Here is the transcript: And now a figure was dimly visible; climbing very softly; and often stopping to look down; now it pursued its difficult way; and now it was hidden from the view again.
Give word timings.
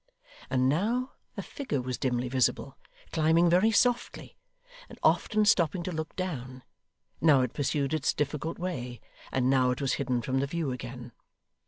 And 0.49 0.67
now 0.67 1.11
a 1.37 1.43
figure 1.43 1.79
was 1.79 1.99
dimly 1.99 2.27
visible; 2.27 2.75
climbing 3.11 3.51
very 3.51 3.69
softly; 3.69 4.35
and 4.89 4.97
often 5.03 5.45
stopping 5.45 5.83
to 5.83 5.91
look 5.91 6.15
down; 6.15 6.63
now 7.21 7.41
it 7.41 7.53
pursued 7.53 7.93
its 7.93 8.11
difficult 8.11 8.57
way; 8.57 8.99
and 9.31 9.47
now 9.47 9.69
it 9.69 9.79
was 9.79 9.93
hidden 10.01 10.23
from 10.23 10.39
the 10.39 10.47
view 10.47 10.71
again. 10.71 11.11